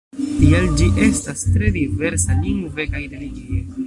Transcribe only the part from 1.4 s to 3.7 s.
tre diversa lingve kaj religie.